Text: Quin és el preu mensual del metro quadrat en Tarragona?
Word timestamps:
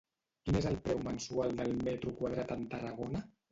Quin 0.45 0.55
és 0.59 0.67
el 0.69 0.77
preu 0.87 1.01
mensual 1.09 1.53
del 1.61 1.77
metro 1.85 2.17
quadrat 2.23 2.57
en 2.59 2.67
Tarragona? 2.75 3.25